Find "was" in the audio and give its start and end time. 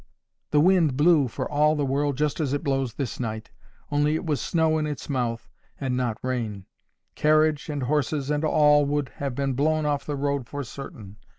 4.25-4.41